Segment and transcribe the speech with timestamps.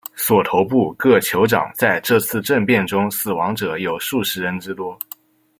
[0.15, 4.97] 索头部各酋长在这次政变中死亡者有数十人之多。